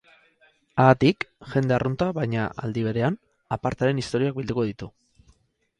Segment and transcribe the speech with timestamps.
[0.83, 3.19] Haatik, jende arrunta baina, aldi berean,
[3.59, 4.91] apartaren historiak bilduko ditu.